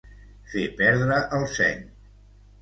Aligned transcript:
Fer 0.53 0.63
perdre 0.79 1.19
el 1.41 1.45
seny. 1.57 1.85